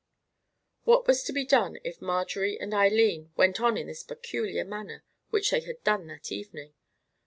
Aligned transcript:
What 0.83 1.05
was 1.05 1.21
to 1.25 1.31
be 1.31 1.45
done 1.45 1.77
if 1.83 2.01
Marjorie 2.01 2.59
and 2.59 2.73
Eileen 2.73 3.31
went 3.37 3.61
on 3.61 3.77
in 3.77 3.85
this 3.85 4.01
peculiar 4.01 4.65
manner 4.65 5.03
which 5.29 5.51
they 5.51 5.59
had 5.59 5.83
done 5.83 6.07
that 6.07 6.31
evening? 6.31 6.73